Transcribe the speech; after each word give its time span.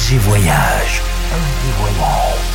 FG 0.00 0.16
Voyage. 0.20 1.02
FG 1.30 1.64
Voyage. 1.78 2.48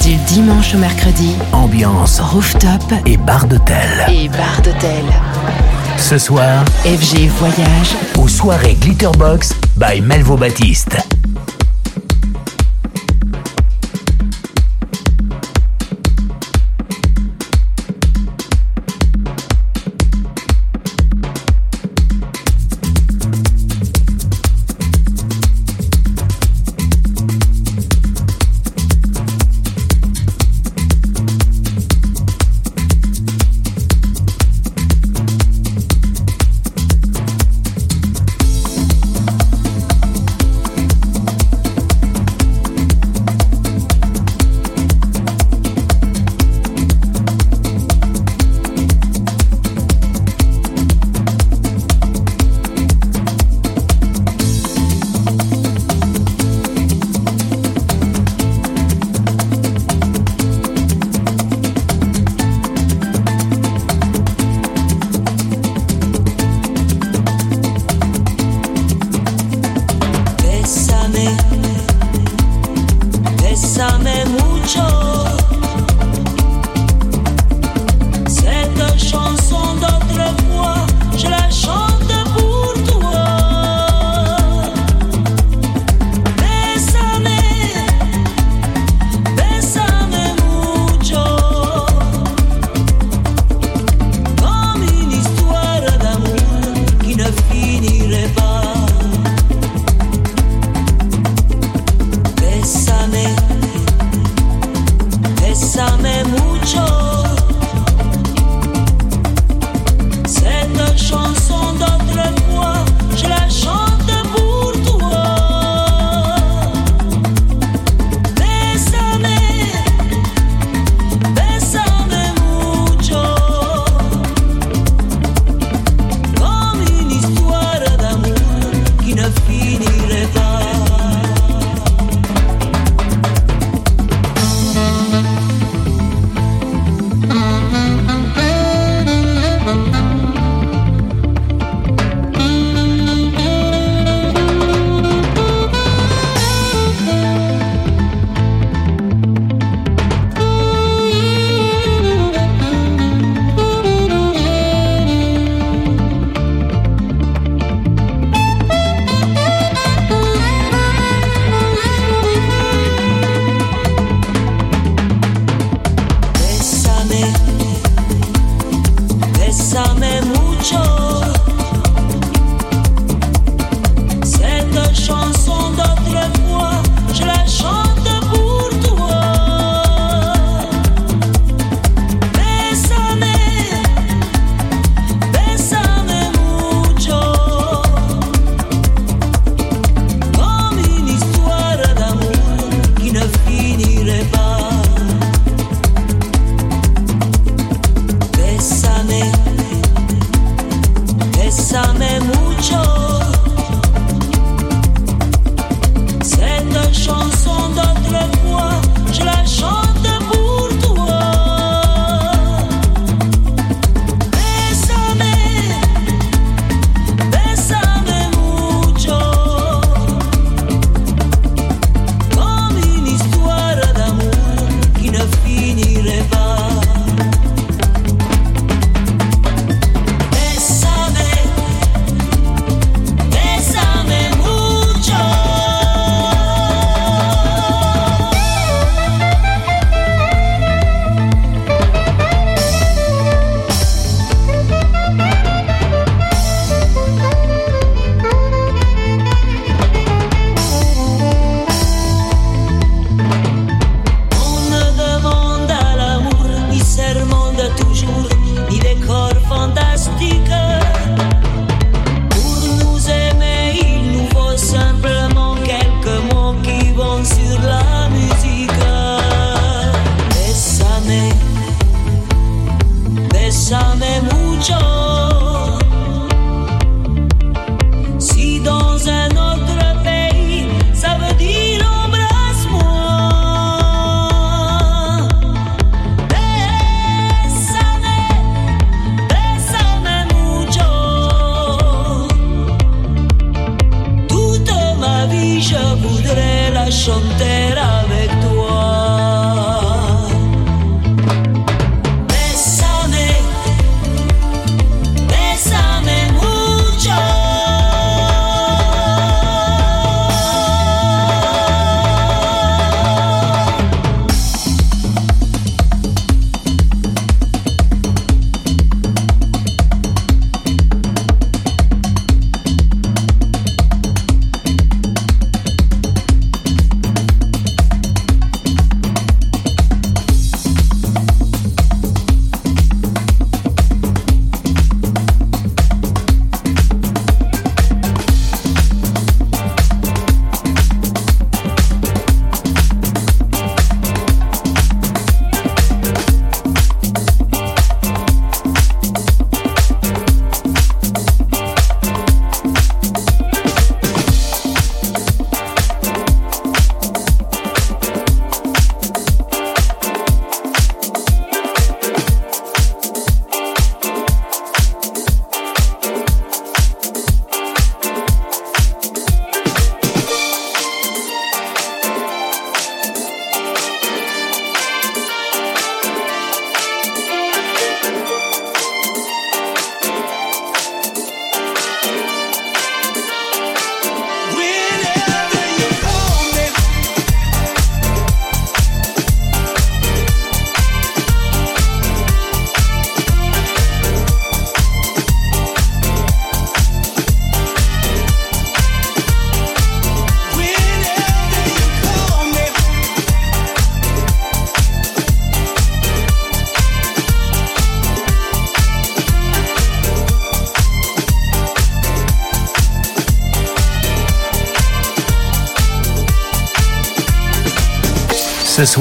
Du 0.00 0.14
dimanche 0.32 0.74
au 0.74 0.78
mercredi, 0.78 1.34
ambiance 1.52 2.20
rooftop 2.20 2.84
et 3.06 3.16
bar 3.16 3.46
d'hôtel. 3.46 4.06
Et 4.08 4.28
bar 4.28 4.62
d'hôtel. 4.62 5.04
Ce 5.98 6.18
soir, 6.18 6.64
FG 6.84 7.26
Voyage 7.40 7.96
aux 8.16 8.28
soirées 8.28 8.74
Glitterbox 8.80 9.54
by 9.76 10.00
Melvo 10.00 10.36
Baptiste. 10.36 10.96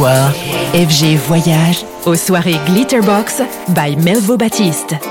FG 0.07 1.17
Voyage 1.27 1.83
aux 2.05 2.15
soirées 2.15 2.59
Glitterbox 2.67 3.41
by 3.69 3.97
Melvo 3.97 4.37
Baptiste. 4.37 5.08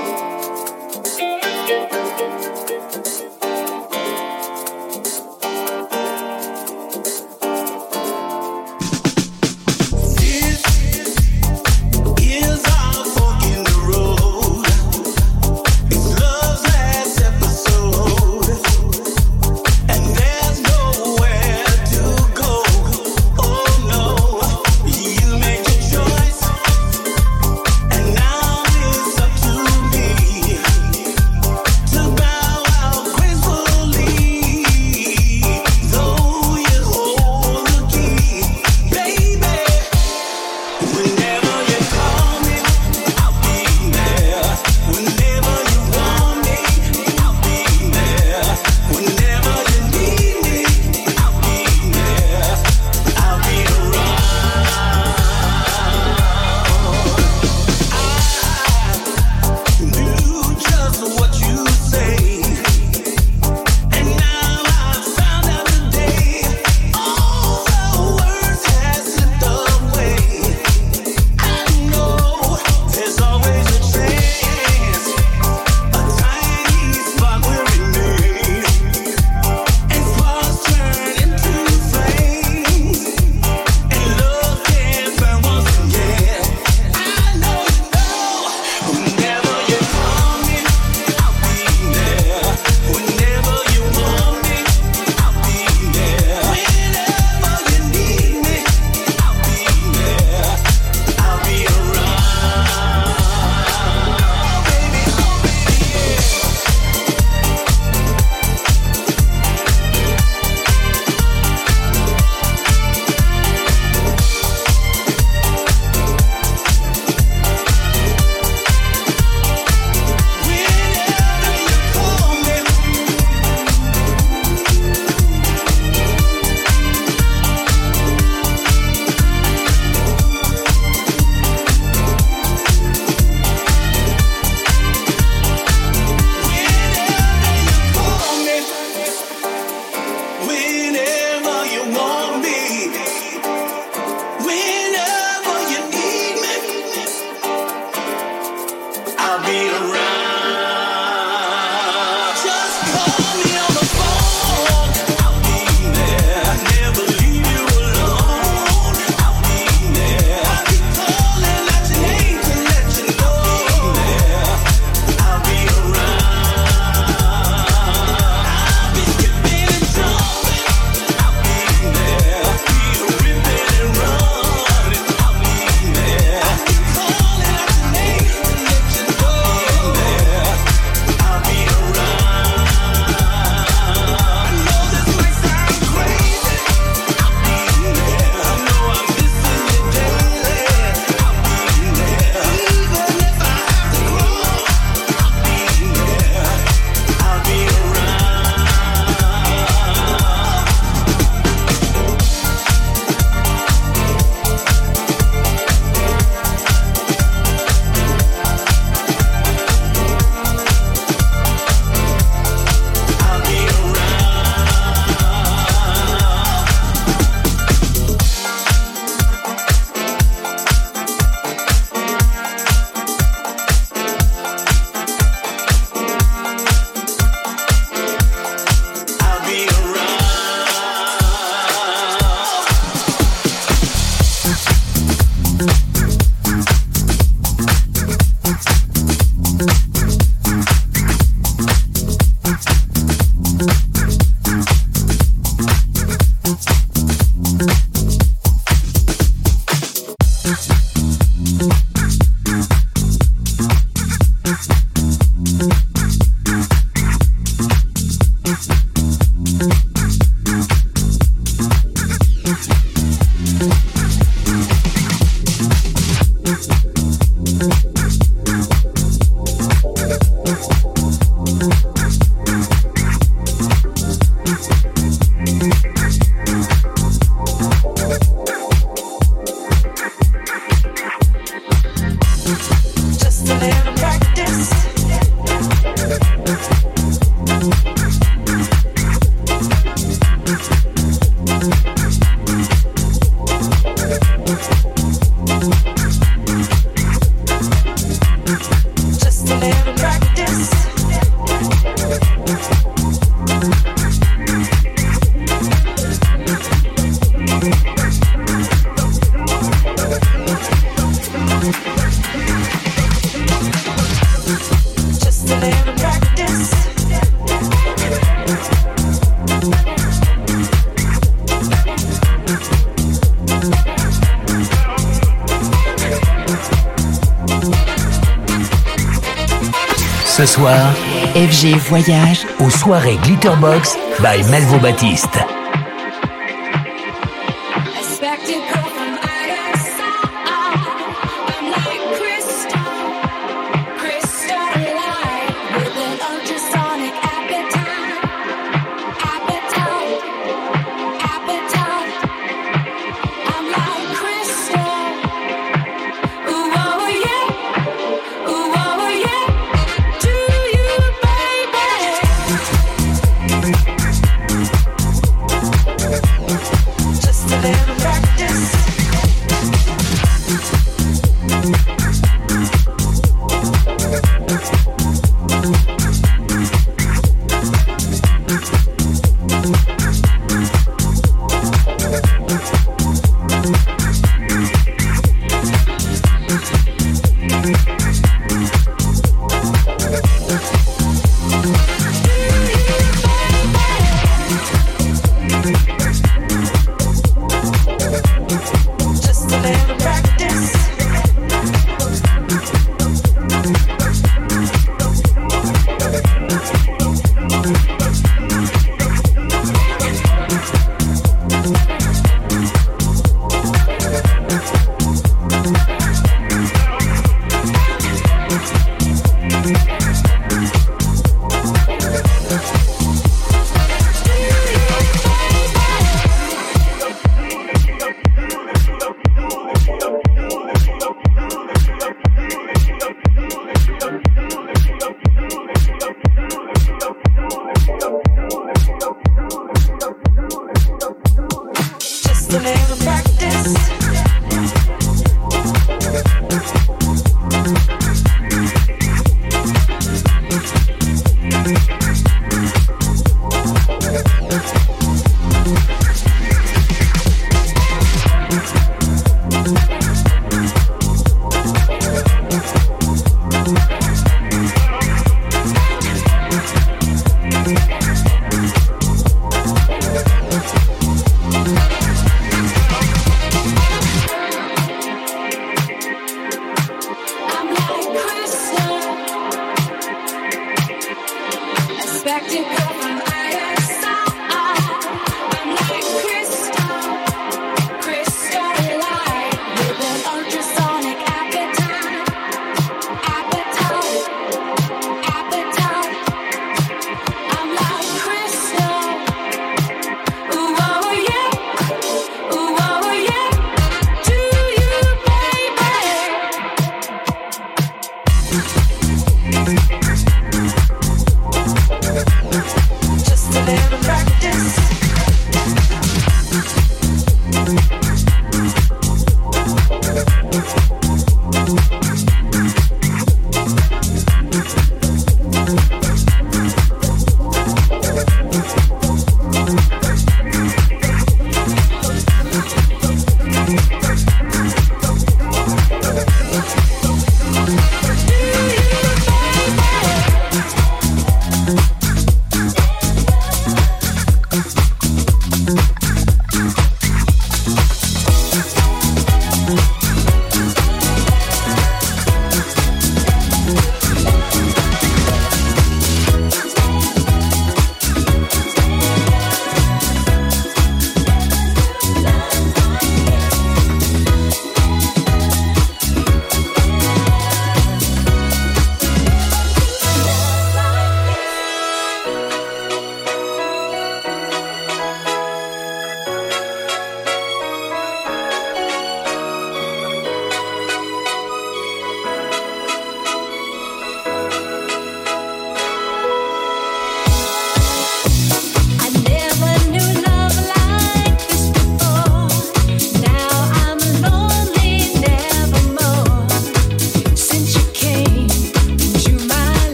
Voyage 331.89 332.45
aux 332.59 332.69
soirées 332.69 333.17
Glitterbox 333.23 333.97
by 334.19 334.43
Melvo 334.51 334.77
Baptiste. 334.77 335.58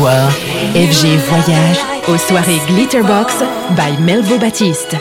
FG 0.00 1.18
Voyage 1.28 1.78
aux 2.08 2.16
soirées 2.16 2.60
Glitterbox 2.68 3.34
by 3.76 4.02
Melvo 4.02 4.38
Baptiste. 4.38 4.96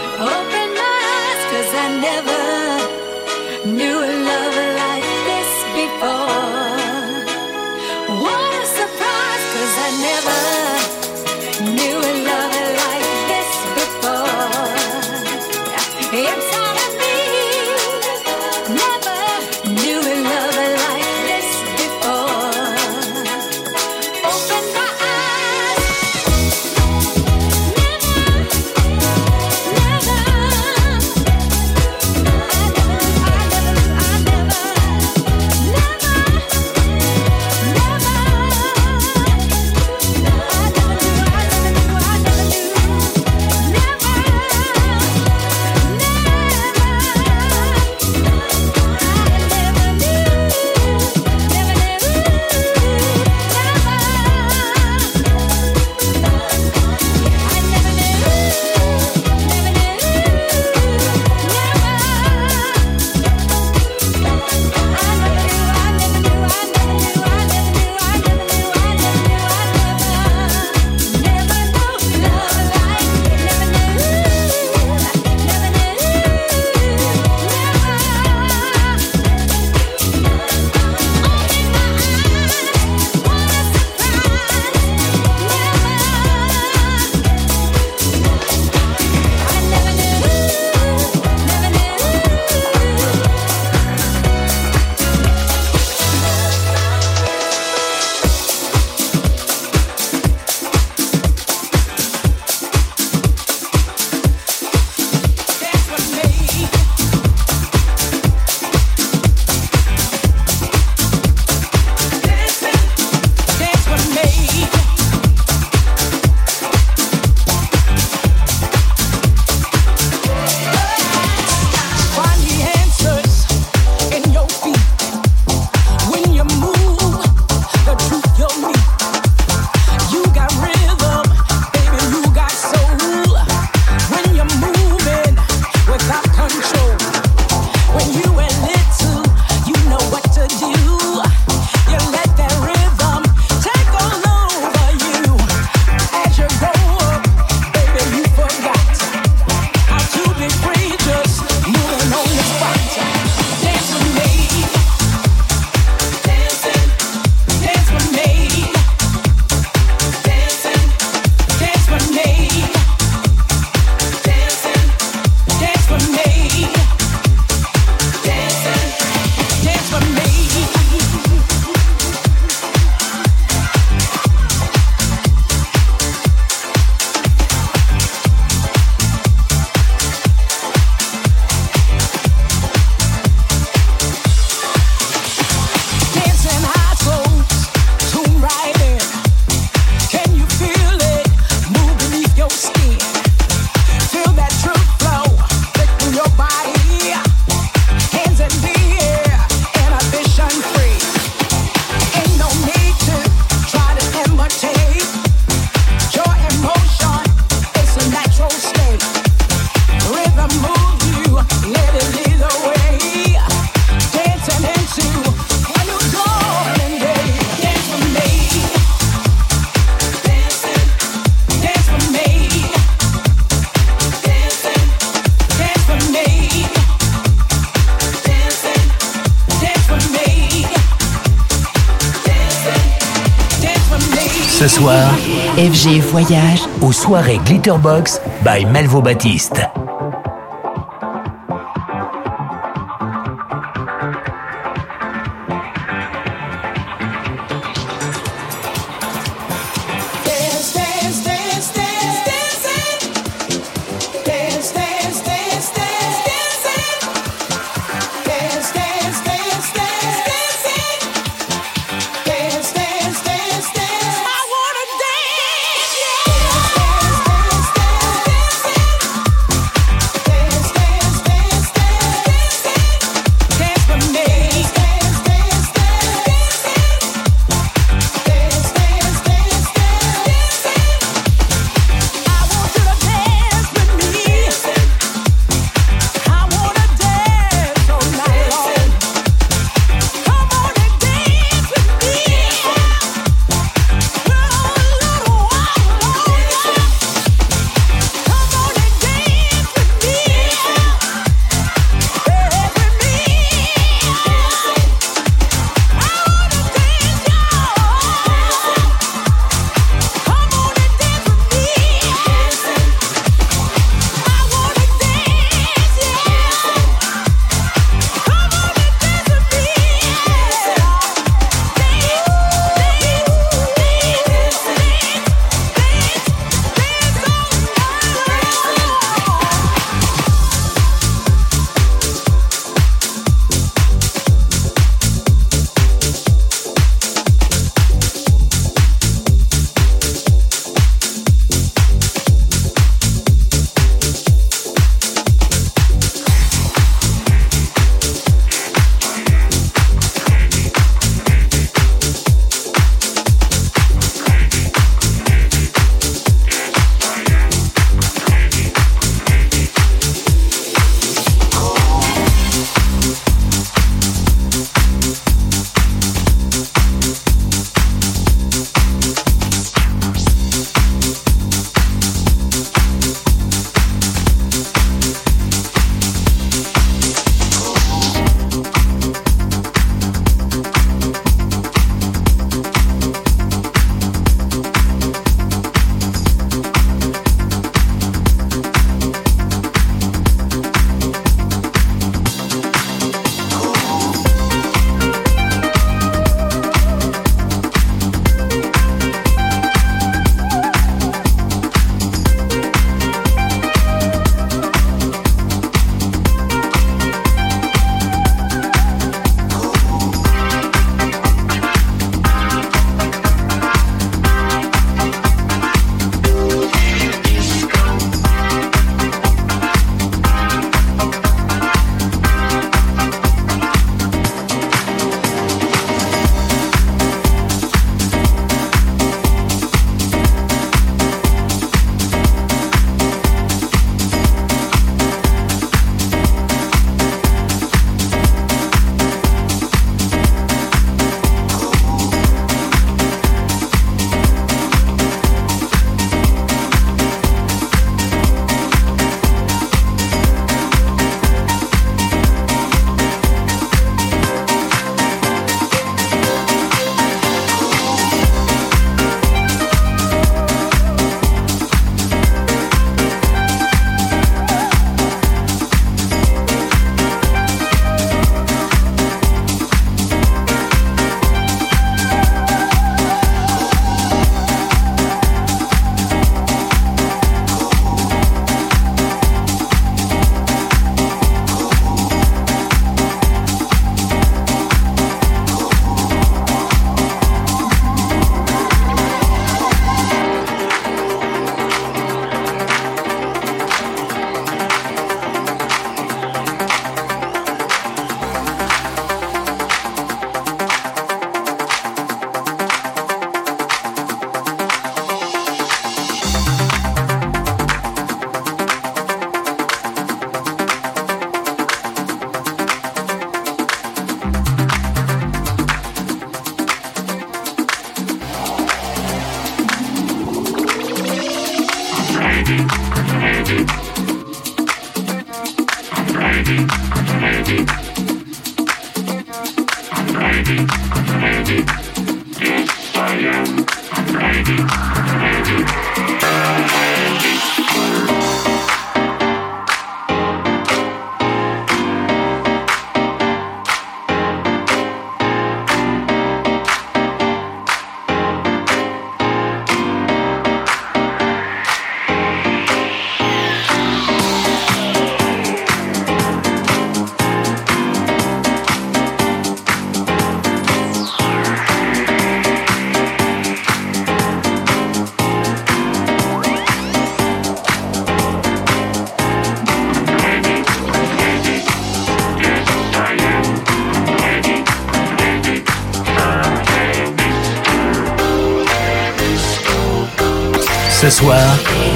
voyage 236.10 236.62
aux 236.82 236.92
soirées 236.92 237.40
Glitterbox 237.46 238.20
by 238.44 238.66
Melvo 238.66 239.02
Baptiste. 239.02 239.79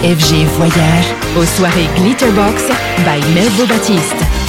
FG 0.04 0.46
Voyage 0.58 1.16
aux 1.38 1.46
soirées 1.46 1.88
Glitterbox 1.96 2.68
by 3.06 3.22
Melvo 3.34 3.66
Baptiste. 3.66 4.43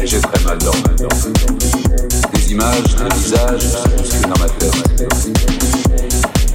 Et 0.00 0.06
j'ai 0.06 0.20
très 0.20 0.44
mal 0.44 0.58
dormi. 0.58 0.82
Des 2.32 2.52
images, 2.52 2.94
des 2.96 3.14
visages 3.16 3.62
se 3.62 3.88
bousculent 3.96 4.22
dans 4.22 4.38
ma 4.38 4.48
tête. 4.48 5.08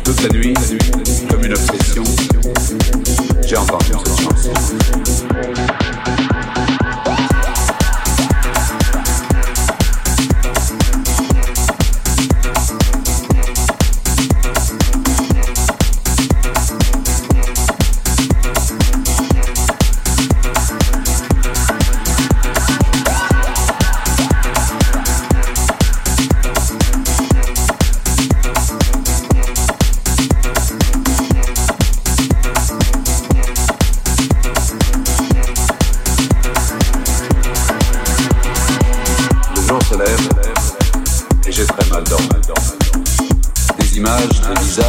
Toute 0.04 0.22
la 0.24 0.30
nuit, 0.30 0.54
comme 1.30 1.44
une 1.44 1.52
obsession, 1.54 2.04
j'ai 3.46 3.58
entendu 3.58 3.86
cette 4.06 4.22
chanson. 4.22 4.54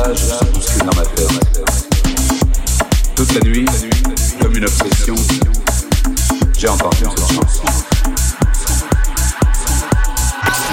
Dans 0.04 0.96
ma 0.96 1.06
tête. 1.14 1.64
Toute 3.14 3.34
la 3.34 3.40
nuit, 3.40 3.64
comme 4.40 4.54
une 4.54 4.64
obsession, 4.64 5.14
j'ai 6.58 6.68
entendu 6.68 6.96
cette 6.98 7.18
chanson. 7.18 7.62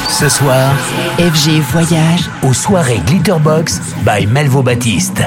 Ce 0.09 0.27
soir, 0.27 0.73
FG 1.17 1.61
Voyage 1.71 2.29
aux 2.43 2.53
soirées 2.53 2.99
Glitterbox 3.07 3.79
by 4.05 4.27
Melvo 4.27 4.61
Baptiste. 4.61 5.23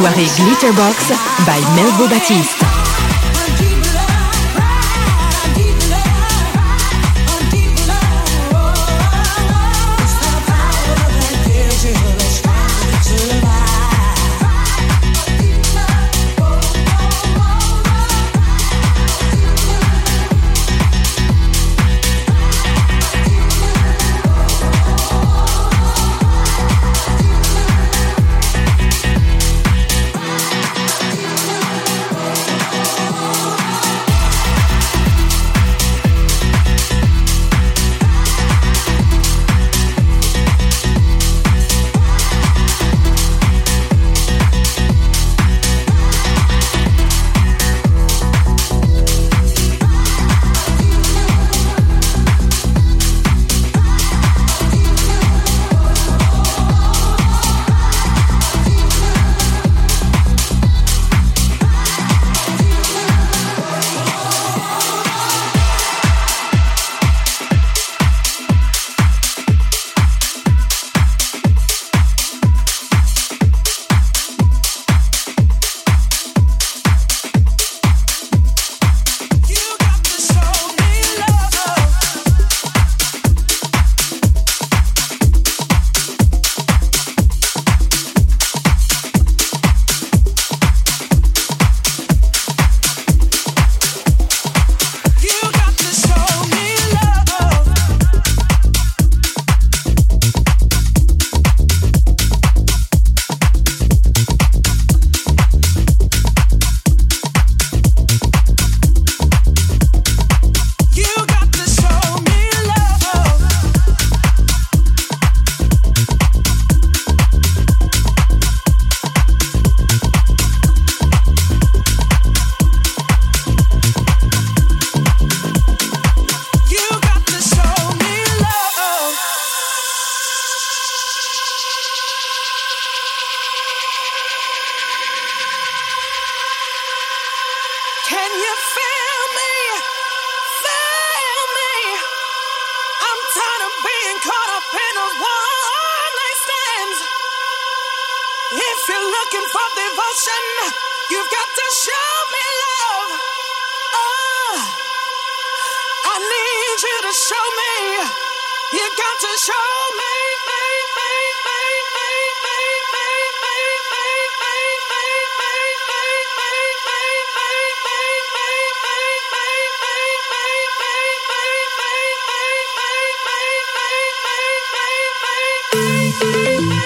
Aux 0.00 0.02
soirées 0.02 0.26
Glitterbox 0.38 1.12
by 1.44 1.60
Melvo 1.74 2.08
Baptiste. 2.08 2.59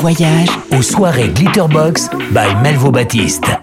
Voyage 0.01 0.49
aux 0.75 0.81
soirées 0.81 1.29
Glitterbox 1.29 2.09
by 2.31 2.55
Melvo 2.63 2.89
Baptiste. 2.89 3.60